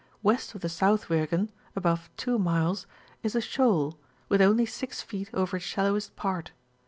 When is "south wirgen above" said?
0.67-2.09